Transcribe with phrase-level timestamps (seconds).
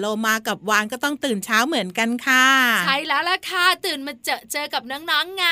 [0.00, 2.46] โลมากับวานก็ต้องตื่นเช้าเหมือนกันค่ะ
[2.86, 5.46] ใช่แล้วล่ะค่ะ ตื่นมาเจอเจอกับน้องๆไง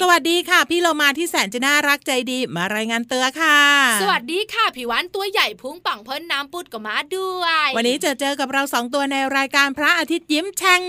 [0.00, 3.60] สวัสดีค่ะ พี่โลมาที่แสนจะน่ารักใจดีมารายงานเตือค่ะ
[4.02, 10.82] สวัสดีค่ะผิวหวานตัวใหญ่พุงป่องพ้นน้ำปุดกับมาด้วย วันนี้เจอเจอกับเราสองตัวในรายการพระอาทิตย์ยิ้มแฉ่ง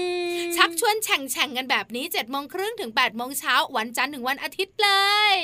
[0.56, 4.90] ชักชวนแข่งแข่งๆกันแบบนี้7จ็ดโมงครึ่งถึง8ปดโมงเช้าวันจันทร์ถึงวันอาทิตย์เล
[5.34, 5.36] ย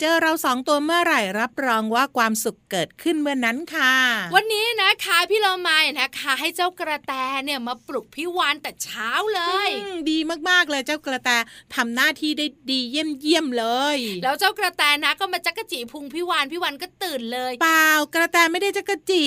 [0.00, 3.94] เจอเราสองตัวเมื่อไหร่รับรองว่าความสุขเกิดขึ้นเมื่อนั้นค่ะ
[4.34, 7.12] วันนี้นะคะพี่เรามานะคะให้เจ้ากระแต
[7.48, 10.18] เนี่ยมาปลุกพี่วานแต่เช้าเลยอืมดี
[10.50, 11.30] มากๆเลยเจ้ากระแต
[11.74, 13.66] ทำหน้าที่ได้ดีเยี่ยมเยี่ยมๆเล
[13.96, 19.24] ย แล้วเจ้ากระแตนะก็มาจักกะจีพุงพี่วานพี่วานก็ตื่นเลย เปล่ากระแตไม่ได้จะกระจี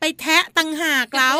[0.00, 1.32] ไปแทะตังหากเรา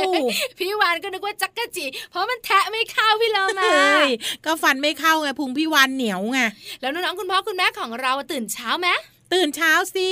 [0.58, 4.10] พี่วานก็นึกว่าจักกะจีเพราะมันแทะไม่เข้าพี่เรามาเฮ้ย
[4.44, 6.40] ก็ฟันไม่เข้าไงพุงพี่วานเหนียวไง
[6.80, 8.88] แล้วน้องๆคุณพ่อคุณแม่ของเราตื่นเช้าไหม
[9.32, 10.10] ตื่นเช้าสิ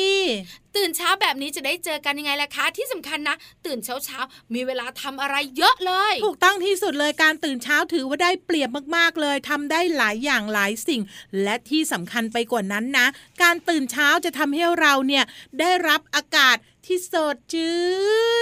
[0.77, 3.37] ตื่นเช้าแบบนี้จะได้เจอกันยังไงล่ะคะ ที่สำคัญนะ
[3.67, 11.03] ตื่นเช้าเช้าๆมีเวลาทำอะไรเยอะเลย ถูกต้องที่สุดเลยการตื่นเช้าถือว่าได้เปรียบมากๆเลยทำได้หลายอย่างหลายสิ่ง
[11.43, 13.07] และที่สำคัญไปกว่านั้นนะ
[13.43, 15.25] การตื่นเช้าจะทำให้เราเนี่ย
[15.61, 16.57] ได้รับอากาศ
[16.89, 17.79] ที่สดชื่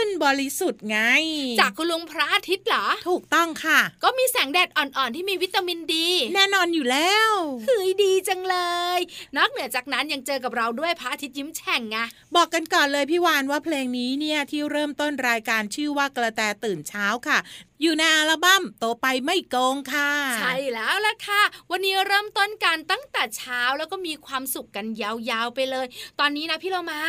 [0.07, 0.99] น บริสุทธิ์ไง
[1.61, 7.31] จากคุณลุงพระอาทิตย์เหรอ ถูกต้องค่ะ ก็มีแสงแดดอ่อนๆ ที่มีวิตามินดี แน่นอนอยู่แล้ว
[7.65, 8.57] เฮ้ยดีจังเล
[8.97, 8.99] ย
[9.37, 11.97] นอกเหนือจากนั้นยังเจอกับเราด้วยพระอาทิตย์ยิ้มแฉ่งไง
[12.37, 17.39] บอกกันก่อนเลยพี่วานว่าเพลงนี้เนี่ยที่เริ่มต้นรายการชื่อว่ากระแตตื่นเช้าค่ะ
[17.83, 25.87] อยู่ในอัลบั้มโตไปไม่โกงค่ะ ใช่แล้วล่ะค่ะ วันนี้เริ่มต้นกันตั้งแต่เช้าแล้วก็มีความสุขกันยาวๆไปเลย
[26.21, 27.01] ตอนนี้นะพี่เรามา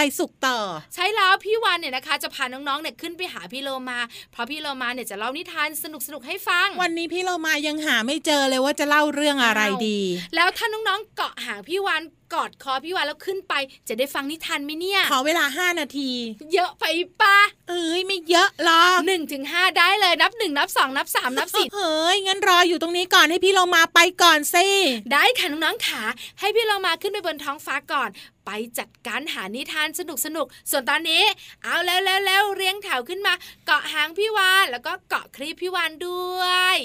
[0.00, 0.58] ไปสุกต่อ
[0.94, 3.98] ใช่แล้วพี่วันเนี่ยนะคะ จะพาน้องๆเนี่ยขึ้นไปหาพี่โลมา
[4.32, 10.00] เพราะพี่โลมาเนี่ยจะเล่านิทานสนุกๆให้ฟัง วันนี้พี่เรามายังหาไม่เจอเลยว่าจะเล่าเรื่องอะไรดี
[10.34, 12.02] แล้วถ้าน้องๆเกาะหางพี่วัน
[12.34, 13.54] กอดคอพี่วันแล้วขึ้นไป
[13.88, 16.10] จะได้ฟังนิทานไหมเนี่ยขอเวลาห้านาที
[16.52, 16.84] เยอะไป
[17.20, 17.38] ปะ
[17.68, 24.66] เอ้ยไม่เยอะหรอกหนึ่งถึงห้าได้เลยนับหนึ่งนับสองนับสามนับสี่เฮ้ยงั้นรออยู่ตรงนี้ก่อนให้พี่เรามาไปก่อนสิ
[25.12, 26.02] ได้ค่ะน้องๆขา
[26.40, 28.10] ให้พี่เรามาขึ้นไปบนท้องฟ้าก่อน
[28.46, 31.22] ไปจัดการหานิทานสนุกสนุกๆส่วนตอนนี้
[31.64, 33.32] เอาแล้วแล้วแล้วเรียงแถวขึ้นมา
[33.66, 36.42] เกาะหางพี่วานแล้วก็เกาะครีบพี่วานด้ว
[36.74, 36.76] ย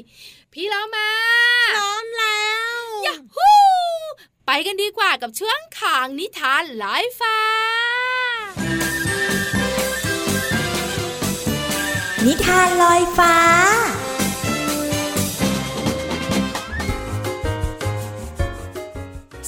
[0.54, 1.10] พี่เรามา
[1.76, 2.48] พร้อมแล้
[2.80, 3.52] วยาฮู
[4.48, 7.38] ไปกันดีกว่ากับช่วงขางนิทานลอยฟ้า
[12.26, 13.36] นิทานลอยฟ้า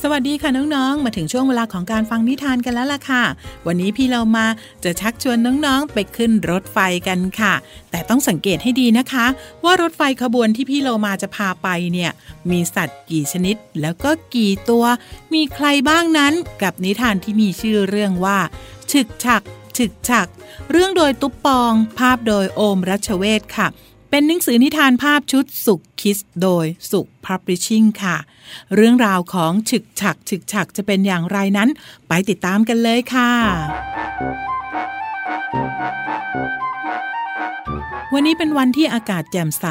[0.07, 3.24] สวัสดีค่ะน้องๆ มาถึงช่วงเวลาของการฟังนิทานกันแล้วล่ะค่ะ
[3.68, 4.46] วันนี้พี่เรามา
[4.84, 7.54] จะชักชวนน้องๆ ไปขึ้นรถไฟกันค่ะ
[7.92, 9.25] แต่ต้องสังเกตให้ดีนะคะ
[9.63, 12.12] ว่ารถไฟขบวนที่พี่เรามาจะพาไปเนี่ย
[12.50, 14.86] มีสัตว์กี่ชนิดแล้วก็กี่ตัว
[15.34, 18.38] มีใครบ้างนั้นกับนิทานที่มีชื่อเรื่องว่า
[18.92, 19.42] ฉึกฉัก
[19.78, 20.28] ฉึกฉัก
[20.72, 23.68] เรื่องโดยตุ๊ปปอง ภาพโดยโอมรัชเวศค่ะ
[24.10, 28.18] เป็นหนังสือนิทานภาพชุดสุขคิสโดยสุขพับลิชชิ่งค่ะ
[28.75, 31.69] เรื่องราวของฉึกฉักฉึกฉักจะเป็นอย่างไรนั้น
[32.07, 33.31] ไปติดตามกันเลยค่ะ
[38.13, 39.66] วันนี้เป็นวันที่อากาศแจ่มใส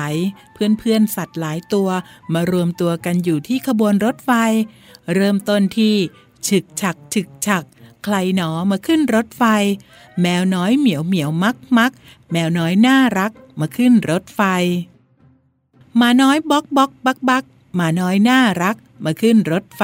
[0.53, 1.89] เพื่อนๆ สัตว์หลายตัว
[2.35, 4.31] มารวมตัวกันอยู่ที่ขบวนรถไฟ
[5.15, 5.95] เริ่มต้นที่
[6.49, 7.65] ฉึกฉักฉึกฉัก
[8.05, 9.43] ใครหนอมาขึ้นรถไฟ
[10.21, 11.93] แมวน้อยเหมียวเหมียวมักมัก
[12.37, 14.43] แมวน้อยน่ารักมาขึ้นรถไฟ
[15.97, 17.45] หมาน้อยบ็อกบ็อกบักบัก
[17.77, 19.83] หมาน้อยน่ารักมาขึ้นรถไฟ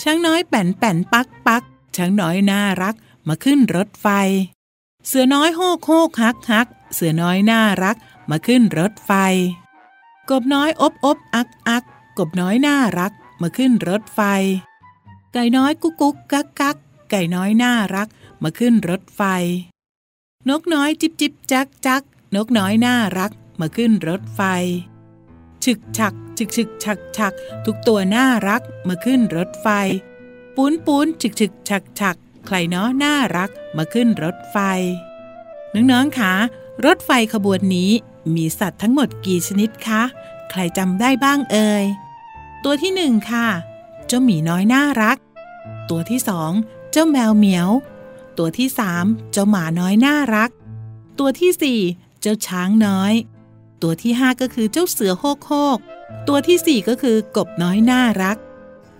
[0.00, 1.62] ช้างน้อยแปร๋นแปร๋นปักปัก
[1.96, 2.94] ช้างน้อยน่ารัก
[3.28, 4.06] มาขึ้นรถไฟ
[5.06, 7.96] เสือน้อยโฮกโฮกฮักฮักเสือน้อยน่ารัก
[8.30, 9.12] มาขึ้นรถไฟ
[10.30, 11.84] กบน้อยอบอบอักอัก
[12.18, 13.12] กบน้อยน่ารัก
[13.42, 14.20] มาขึ้นรถไฟ
[15.32, 16.76] ไก่น้อยกุ๊กกุ๊กกักกัก
[17.10, 18.08] ไก่น้อยน่ารัก
[18.42, 19.22] มาขึ้นรถไฟ
[20.48, 22.02] นกน้อยจิบจิบจักจัก
[22.34, 24.40] นกน้อยน่ารักมาขึ้นรถไฟ
[25.64, 27.32] ฉึกฉักฉึกฉึกฉักฉัก
[27.64, 29.68] ทุกตัวน่ารักมาขึ้นรถไฟ
[30.56, 32.16] ปูนปูนฉึกฉึกฉักฉัก
[32.46, 34.56] ใครเนาะน่ารักมาขึ้นรถไฟ
[35.74, 36.34] น้องๆคะ
[36.86, 37.90] รถไฟขบวนนี้
[38.34, 40.02] มีสัตว์ทั้งหมดกี่ชนิดคะ
[40.50, 41.84] ใครจำได้บ้างเอ่ย
[42.64, 43.46] ตัวที่หนึ่งค่ะ
[44.06, 45.16] เจ้าหมีน้อยน่ารัก
[45.90, 46.50] ตัวที่สอง
[46.90, 47.68] เจ้าแมวเหมียว
[48.38, 50.50] ตัวที่สามเจ้าหมาน้อยน่ารัก
[51.18, 51.80] ตัวที่สี่
[52.20, 53.12] เจ้าช้างน้อย
[53.82, 55.78] ตัวที่ห้าก็คือเจ้าเสือโฮกโคก
[56.28, 58.36] ตัวที่สี่ก็คือกบน้อยน่ารัก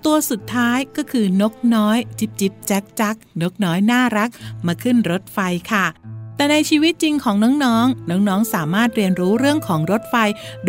[0.05, 4.31] ตัวสุดท้ายก็คือนกน้อย จิบจิบแจ๊กจักนกน้อยน่ารัก
[4.67, 5.38] มาขึ้นรถไฟ
[5.73, 5.87] ค่ะ
[6.38, 10.14] แต่ในชีวิตจริงของน้องๆ น้องๆ สามารถเรียนรู้เรื่องของรถไฟ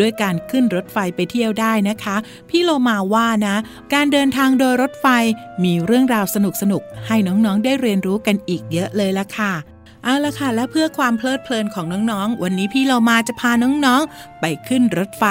[0.00, 2.16] ด้วยการขึ้นรถไฟไปเที่ยวได้นะคะ
[2.48, 3.56] พี่โลมาว่านะ
[3.94, 5.06] การเดินทางโดยรถไฟ
[5.64, 6.36] มีเรื่องราวส
[6.72, 9.52] นุกๆ ให้น้องๆ ได้เรียนรู้กันอีกเยอะเลยละค่ะ
[10.04, 15.24] เอาละค่ะ และเพื่อความเพลิดเพลินของน้องๆ วันนี้พี่เรามาจะพาน้องๆ ไปขึ้นรถไฟ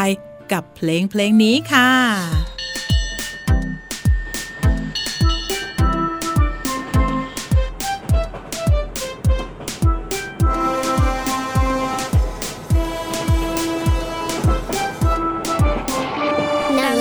[0.52, 2.59] กับเพลงเพลงนี้ค่ะ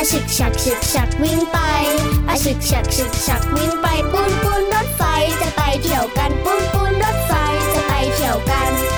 [0.00, 1.58] อาชึกฉักฉึกฉักวิ่งไป
[2.28, 5.02] อาชึกฉักฉึกฉักวิ่งไปปูนปูนรถไฟ
[5.40, 7.32] จะไปเที่ยวกันปูนปูนรถไฟ
[7.72, 8.97] จะไปเที่ยวกัน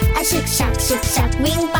[0.21, 1.79] อชึกฉักฉึกฉักวิ่งไป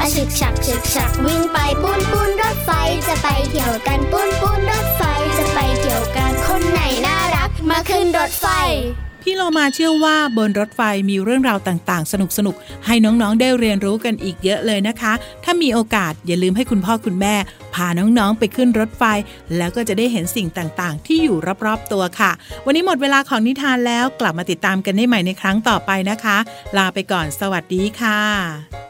[0.00, 2.70] อชึกฉักฉึกฉักวิ่งไปปุ้นปุ้นรถไฟ
[3.08, 5.02] จะไปเที่ยวกันปุ้นปุ้นรถไฟ
[5.36, 8.46] จะไปเที่ยวกันคนไหนน่ารักมาขึ้นรถไฟ
[9.26, 12.14] พี่โลมาเชื่อว่าบนรถไฟมีเรื่องราวต่างๆ ส
[12.46, 15.12] นุกๆให้น้องๆได้เรียนรู้กันอีกเยอะเลยนะคะ
[15.44, 17.34] ถ้ามีโอกาสอย่าลืมให้คุณพ่อคุณแม่
[17.74, 19.04] พาน้องๆไปขึ้นรถไฟ
[19.56, 21.36] แล้วก็จะได้เห็นสิ่งต่างๆ ที่อยู่
[21.66, 22.30] รอบๆตัวค่ะ
[22.66, 26.36] วันนี้หมดเวลาของนิทานแล้วกลับมาติดตามกันได้ใหม่ในครั้งต่อไปนะคะ
[26.76, 28.81] ลาไปก่อนสวัสดีค่ะ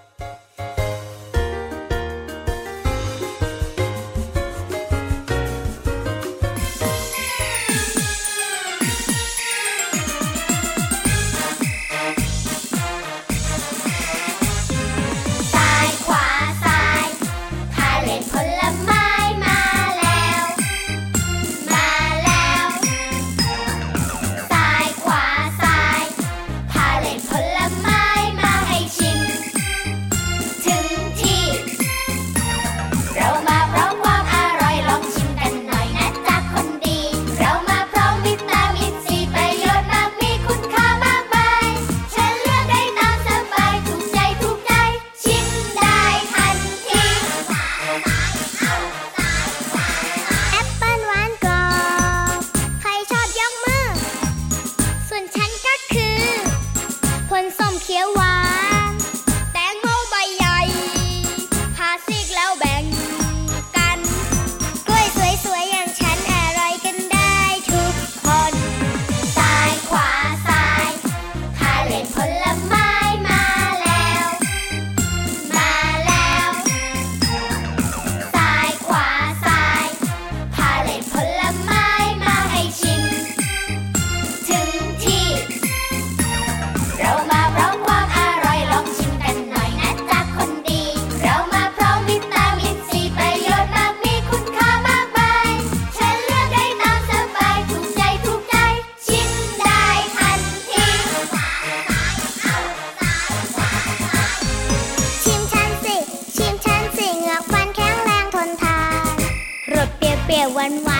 [110.88, 110.91] ป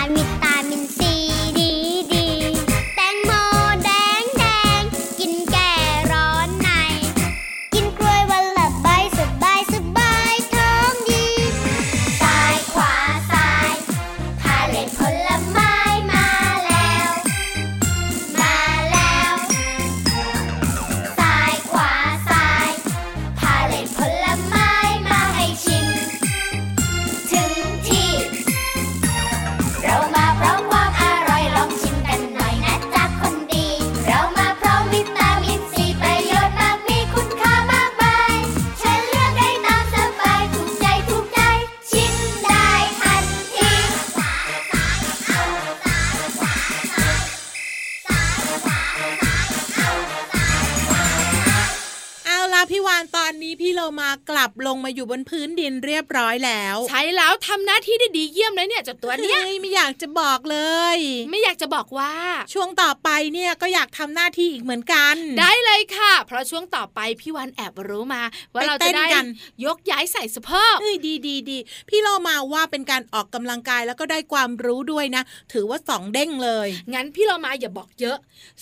[53.03, 60.59] านตอนนี้พี่โลมากลับลงมาอยู่บนพื้นดินเรียบร้อยแล้ว ใช้แล้วทำหน้าที่ได้ดีเยี่ยมเลยเนี่ยเจ้าตัวเนี้ยฮ้ไม่อยากจะบอกเล
[60.95, 60.97] ย
[61.29, 62.13] ไม่อยากจะบอกว่า
[62.53, 68.21] ช่วงต่อไปเนี่ยก็อยากทำหน้าที่อีกเหมือนกัน ได้เลยค่ะ เพราะช่วงต่อไปพี่วันแอบรู้มา
[68.53, 69.25] ว่าไปเราเต้จะนได้กัน
[69.65, 71.57] ยกย้ายใส่สะโพกเฮ้ยดีดีดี
[71.89, 78.17] พี่โลมาว่าเป็นการออกกำลังกายแล้วก็ได้ความรู้ด้วยนะ ถือว่าสองเด้งเลย งั้นพี่เรามาอย่าบอกเยอะ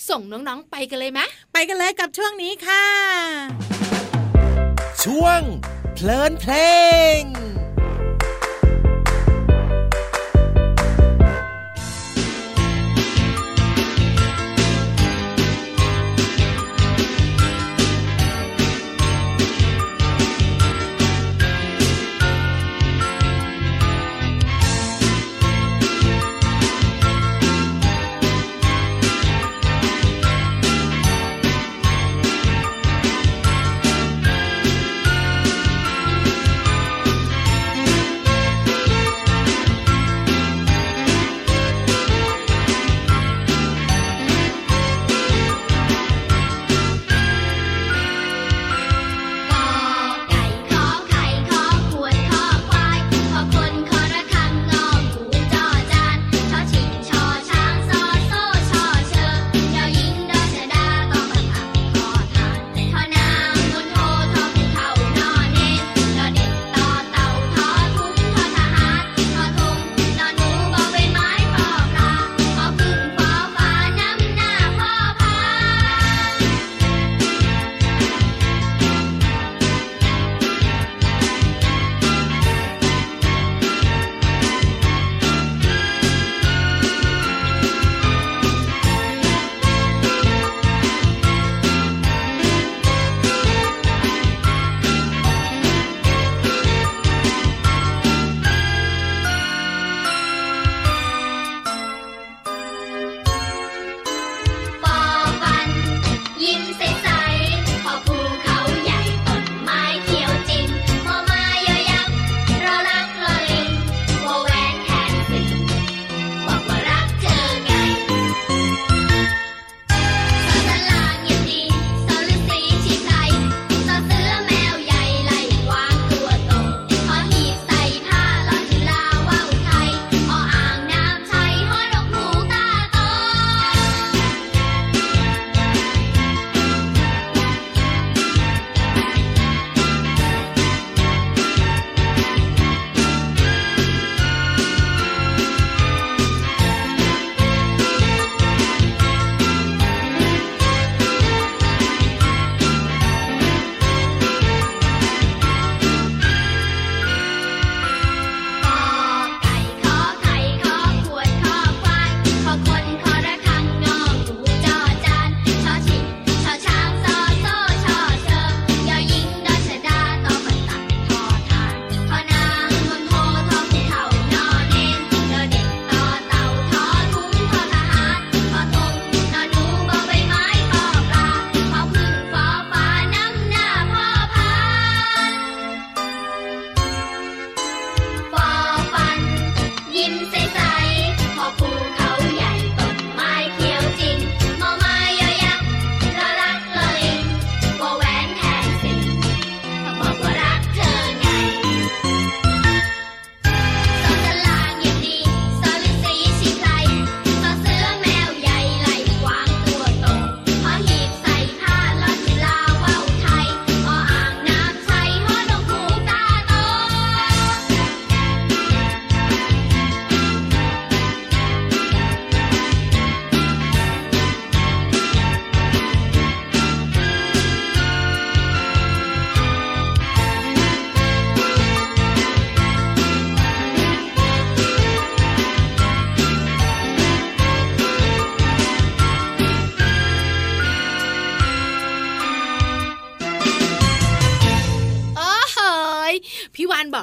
[0.08, 1.20] ส่งน้องๆไปกันเลยไหม
[1.52, 4.01] ไปกันเลยกับช่วงนี้ค่ะ
[5.04, 5.42] ช่วง
[5.94, 6.54] เพลินเพล
[7.18, 7.20] ง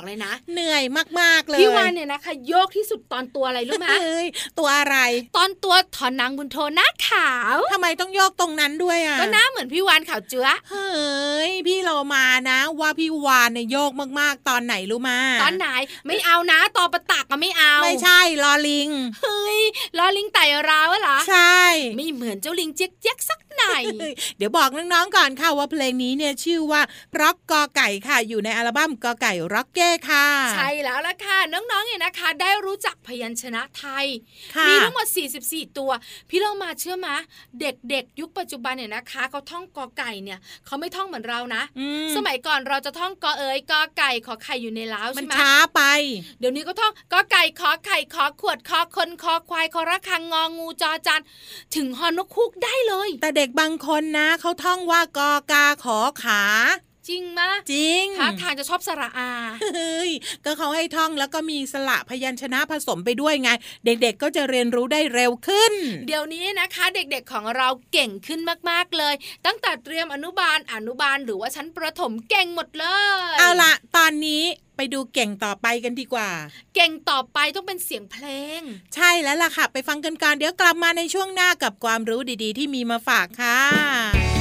[0.09, 0.83] เลยนะ เหนื่อย
[1.19, 4.27] มากๆเลยพี่วานเนี่ยนะคะโยกที่สุดตอนตัวอะไรรู้ไหมเอ้ย
[4.59, 4.97] ตัวอะไร
[5.37, 15.67] ตอนตัวถอนนางบุญโทหน้าขาวทำไมต้องโยกตรงนั้นด้วยอะก็หน้าเหมือนพี่วานขาวเจื้อเฮ้ยพี่เรามานะ ว่าพี่วานเนี่ยโยกมากๆ ตอนไหนรู้มาตอนไหน
[16.07, 18.89] ไม่เอานะตอนประตักก็ไม่เอา ไม่ใช่ลอลิง
[19.23, 19.59] เฮ้ย
[19.97, 21.61] ล้อลิงไต่ราวะเหรอใช่
[21.95, 26.81] ไม่เหมือนเจ้าลิงเจ๊ยกเจ๊ยกสักหน่อยเฮ้ยเดี๋ยวบอกน้องๆก่อนค่ะว่าเพลงนี้เนี่ยชื่อว่า
[27.19, 34.05] ร็อกกอไก่ค่ะ อยู่ในอัลบั้มกอไก่ร็อกเก้ค่ะ ใช่แล้วล่ะค่ะ น้องๆเนี่ยนะคะ ได้รู้จักพยัญชนะไทย
[34.55, 35.07] ค่ะมีทั้งหมด
[35.41, 35.91] 44 ตัว
[36.29, 37.15] พี่เรามาเชื่อมะ
[37.61, 45.81] เด็กๆ ยุคปัจจุบันเนี่ยนะคะเขาท่องกอไก่เนี่ยเขาไม่ท่องเหมือนเรานะอืมสมัยก่อนเราจะท่องกอเอ๋ยกอไก่ขอไข่อยู่ในล้าวมันใช่ไหมช้าไป
[46.39, 51.21] เดี๋ยวนี้ก็ท่องกอไก่ขอไข่ขอขวดขอคนคอควายคอระคังงองูจอจัน
[51.75, 56.41] ถึงฮอนกคูกได้เลย แต่เด็กบางคนนะเขาท่องว่ากอกาขอขา
[57.09, 59.31] จริงมะจริงท่าทางจะชอบสระอา
[59.75, 60.11] เฮ้ย
[60.45, 63.49] ก็เขาให้ท่องแล้วก็มีสระพยัญชนะผสมไปด้วยไง
[63.85, 65.73] เด็กๆก็จะเรียนรู้ได้เร็วขึ้น
[66.07, 72.85] เดี๋ยวนี้นะคะ เด็กๆของเราเก่งขึ้นมากๆเลย ตั้งแต่เตรียมอนุบาลอนุบาลหรือว่าชั้นประถมเก่งหมดเล
[73.33, 74.43] ย เอาละตอนนี้
[74.77, 76.29] ไปดูเก่งต่อไปกันดีกว่า
[76.75, 78.27] เก่งต่อไปต้องเป็นเสียงเพล
[78.59, 78.61] ง
[78.95, 84.38] ใช่แล้วล่ะค่ะ ไปฟังกันก่อนเดี๋ยวกลับมาในช่วงหน้ากับความรู้ดีๆ ที่มีมาฝากค่ะ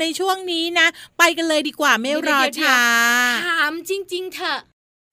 [0.00, 0.86] ในช่วงนี้นะ
[1.18, 2.82] ไปกันเลยดีกว่าไม่รอเดี๋ยวๆช้า
[3.46, 4.60] ถามจริง ๆ เถอะ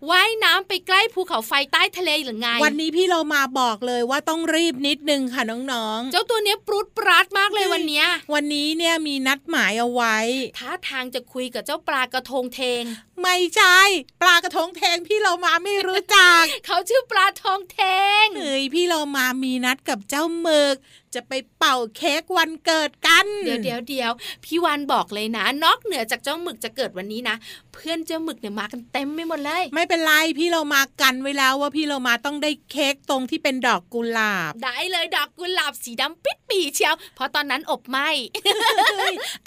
[0.09, 10.17] ว่ายน้ำไปใกล้ภูเขาไฟใต้ทะเลหรือไง วันนี้พี่เรามาบอกเลยว่าต้องรีบนิดนึงค่ะน้องๆ เจ้าตัวเนี้ยปรุดปราดมากเลยวันเนี้ย วันนี้เนี่ยมีนัดหมายเอาไว้
[10.59, 12.83] ท่าทางจะคุยกับเจ้าปลากระทงเทง
[13.21, 13.79] ไม่ใช่
[14.21, 17.81] ปลากระทงแทงพี่เรามาไม่รู้จัก เขาชื่อปลาทองเท
[18.23, 20.75] งเฮ้ยพี่เรามามีนัดกับเจ้าหมึก
[21.15, 24.11] จะไปเป่าเค้กวันเกิดกัน เดี๋ยวเดี๋ยวเดี๋ยว
[24.45, 27.35] พี่วานบอกเลยนะ นอกเหนือจากเจ้าหมึกจะเกิดวันนี้นะ
[27.73, 37.97] เพื่อนเจ้าหมึกเนี่ยมากันเต็มไม่หมดเลย ไม่เป็นไรพี่เรามากันไว้แล้วว่าพี่เรามาต้องได้เค้กตรงที่เป็นดอกกุหลาบ ได้เลยดอกกุหลาบสีดำปิดปีเชียว เพราะตอนนั้นอบไหม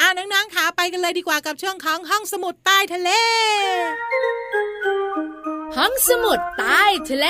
[0.00, 3.10] อ่าน้องๆค่ะไปกันเลยดีกว่ากับช่วงของห้องสมุดใต้ทะเล
[5.76, 7.26] ห้องสมุดใต้ทะเล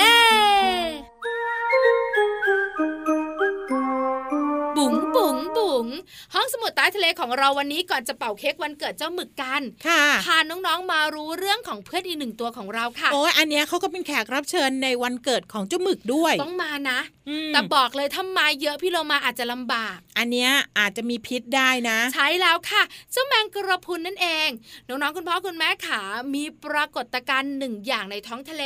[4.77, 5.87] บุ๋ง บุ๋งบุ๋ง
[6.35, 24.49] ห้องสมุดใต้ทะเลของเราวันนี้ก่อนจะเป่าเค้กวันเกิดเจ้าหมึกกันค่ะพาน้องๆมารู้เรื่องของเพื่อนอีกหนึ่งตัวของเราค่ะโอ้ยอันเนี้ยเขาก็เป็นแขกรับเชิญในวันเกิดของเจ้าหมึกด้วยต้องมานะอืมแต่บอกเลยถ้ามาเยอะพี่เรามาอาจจะลำบาก อันเนี้ยอาจจะมีพิษได้นะ ใช้แล้วค่ะ เจ้าแมงกระพรุนนั่นเอง
[24.89, 26.03] น้องๆคุณพ่อคุณแม่ขา
[26.35, 28.65] มีปรากฏการณ์หนึ่งอย่างในท้องทะเล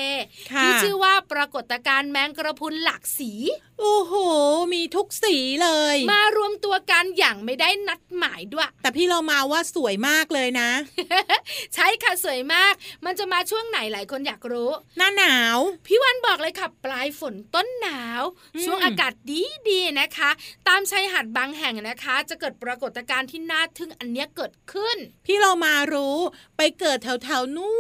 [0.52, 3.32] ค่ะที่ชื่อว่าปรากฏการณ์แมงกระพรุนหลากสี
[3.80, 4.14] โอ้โห
[4.74, 10.70] มีทุกสีเลย มารวมตัวกันอย่างไม่ได้นัดหมายด้วย แต่พี่เรามาว่าสวยมากเลยนะ
[11.74, 12.72] ใช่ค่ะสวยมาก
[13.04, 18.22] มันจะมาช่วงไหนหลายคนอยากรู้ หน้าหนาว พี่วันบอกเลยค่ะปลายฝนต้นหนาว
[18.54, 20.30] อืมช่วงอากาศดีดีๆนะคะ
[20.68, 26.16] ตามชายหาดบางแห่งนะคะ จะเกิดปรากฏการณ์ที่น่าทึ่งอันเนี้ยเกิดขึ้น พี่เรามารู้
[26.56, 27.74] ไปเกิดแถวแถวๆนู้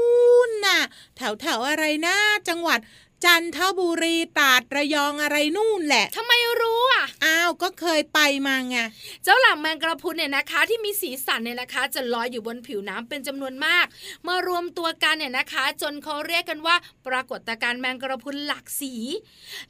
[0.48, 0.80] นน่ะ
[1.16, 2.16] แถวแถวๆอะไรนะ
[2.48, 2.80] จังหวัด
[3.24, 8.76] จันทบุรีตราดระยองอะไรนู่นแหละทำไมรู้อะ อ้าวก็เคยไปมาไง
[9.24, 13.86] เจ้าหลังแมงกระพรุนเนี่ยนะคะ ที่มีสีสันเนี่ยนะคะ จะลอยอยู่บนผิวน้ำเป็นจำนวนมาก
[14.26, 18.94] มารวมตัวกันเนี่ยนะคะ จนเขาเรียกกันว่า ปรากฏการณ์แมงกระพรุนหลากสี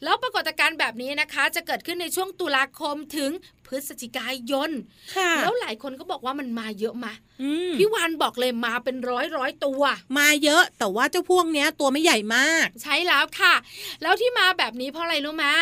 [0.03, 3.31] แล้วปรากฏการณ์แบบนี้นะคะ จะเกิดขึ้นในช่วงตุลาคมถึง
[3.71, 4.71] พฤศจิกายน
[5.17, 9.83] ค่ะแล้วหลายคนก็บอกว่ามันมาเยอะมาอืมพี่วานบอกเลยมาเป็นร้อยร้อยตัว
[10.19, 13.55] มาเยอะแต่ว่าเจ้าพวกเนี้ยตัวไม่ใหญ่มาก ใช่แล้วค่ะ
[14.03, 15.53] แล้วที่มาแบบนี้เพราะอะไรรู้มา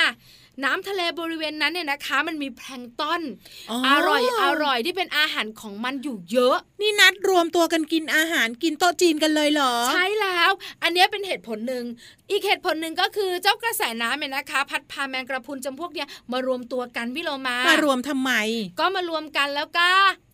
[0.65, 3.23] น้ำทะเลบริเวณนั้นเนี่ยนะคะ มันมีแพลงก์ต้น
[3.71, 10.51] อ๋อออร่อยอร่อยที่เป็นอาหารของมันอยู่เยอะ นี่นัดรวมตัวกันกินอาหารกินโต๊ะจีนกันเลยเหรอ ใช่แล้ว
[10.83, 11.85] อันเนี้ยเป็นเหตุผลหนึ่ง
[12.31, 18.33] อีกเหตุผลหนึ่งก็คือเจ้ากระแสน้ำเนี่ยนะคะ พัดพาแมงกระพรุนจำพวกเนี้ยมารวมตัวกันพี่โลมามารวมทำไม
[18.81, 19.89] ก็มารวมกันแล้วก็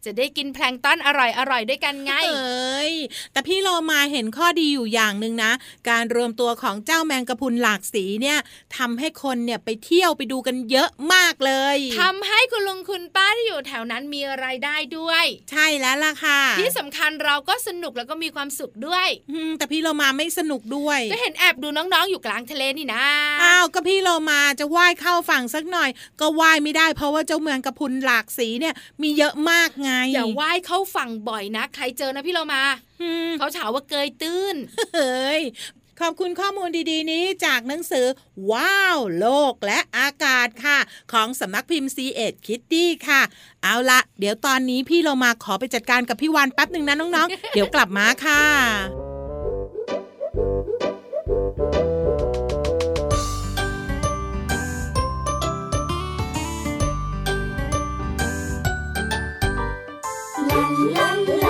[0.07, 2.95] จะได้กินแพลงก์ต้นอร่อยอร่อยด้วยกันไงเอ้ย
[3.33, 5.53] แต่พี่โลมาเห็นข้อดีอยู่อย่างหนึ่งนะ
[5.91, 8.39] การรวมตัวของเจ้าแมงกะพรุนหลากสีเนี่ย
[8.77, 23.05] ทำให้คนเนี่ยไปเที่ยวไปดูกันเยอะมากเลยทำให้คุณลุงคุณป้าที่อยู่แถวนั้นมีรายได้ด้วย ใช่แล้วล่ะค่ะ ที่สำคัญเราก็สนุกแล้วก็มีความสุขด้วยอืมแต่พี่โลมาไม่สนุกด้วยก็เห็นแอบดูน้องๆอยู่กลางทะเลนี่นะ
[23.43, 25.91] อ้าวก็พี่โลมาจะว่ายเข้าฝั่งสักหน่อย
[26.21, 32.63] ก็ว่ายไม่ได้เพราะว่าเจ้าเมืองกระพุนหลากสีเนี่ยมีเยอะมากไงอย่าว่ายเข้าฝั่งบ่อยนะ ใครเจอนะพี่เรามา
[33.03, 34.57] อืมเขาถามว่าเกยตื้น
[34.95, 35.43] เฮ้ย
[36.01, 38.07] ขอบคุณข้อมูลดีๆ นี้จากหนังสือ
[38.53, 40.79] ว้าว โลกและอากาศค่ะ
[41.13, 43.23] ของสำนักพิมพ์ c ีเอ็ดคิตตี้ค่ะ
[43.63, 49.04] เอาละเดี๋ยวตอนนี้พี่เรามาขอไปจัดการกับพี่วานแป๊บหนึ่งนะน้องๆ เดี๋ยวกลับมาค่ะ
[60.55, 61.44] ป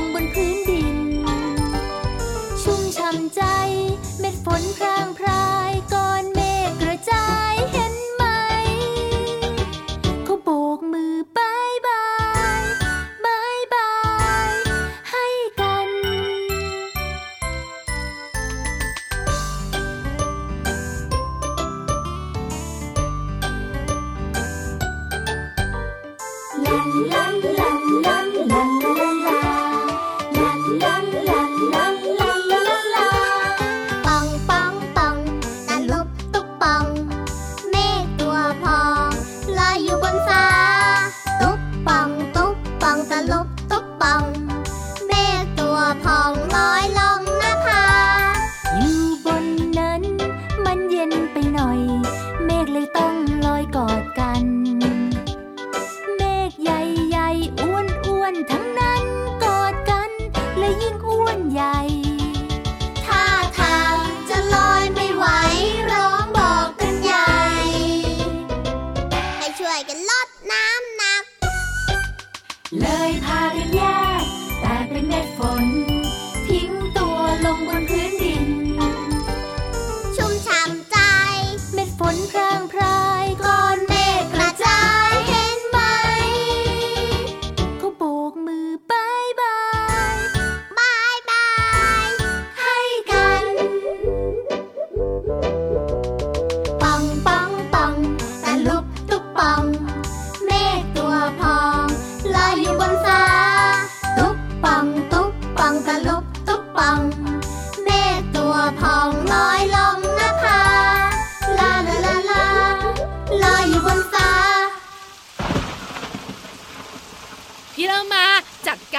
[0.00, 0.96] งบนพื้นดิน
[2.62, 3.42] ชุ่มช่ำใจ
[4.18, 5.72] เม็ดฝนพรางพราย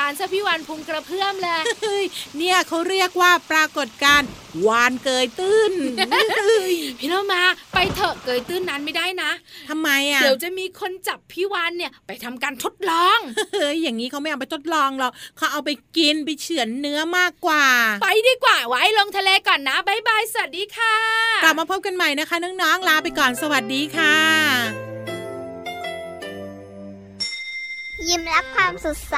[0.08, 2.04] ารซะพี่วานพุงกระเพื่อมเลยเฮ้ย
[2.38, 4.30] เนี่ยเขาเรียกว่าปรากฏการณ์
[4.68, 5.74] วานเกยตื้น
[7.00, 7.42] พี่เรามา
[7.74, 9.32] ไปเถอะเกยตื้นนั้นไม่ได้นะ
[9.70, 13.20] ทำไมอะเดี๋ยวจะมีคนจับพี่วานเนี่ยไปทำการทดลอง
[13.54, 17.66] เฮ้ยอย่างนี้เขาไม่เอาไปทดลองหรอกเขาเอาไปกินไปเฉือนเนื้อมากกว่า
[18.04, 20.96] ไปดีกว่าไว้ลงทะเลก่อนนะบายบายสวัสดีค่ะ
[21.44, 24.18] กลับมาพบกันใหม่นะคะน้องๆลาไปก่อนสวัสดีค่ะ
[28.08, 29.18] ยิ้มรับความสดใส